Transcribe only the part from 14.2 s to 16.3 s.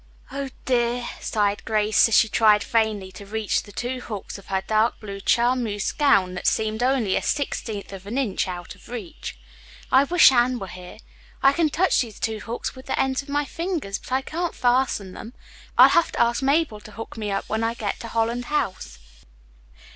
can't fasten them. I'll have to